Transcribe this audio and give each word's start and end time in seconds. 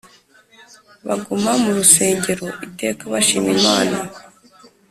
baguma 1.05 1.51
mu 1.61 1.69
rusengero 1.77 2.47
iteka 2.65 3.03
bashima 3.13 3.47
Imana 3.57 3.97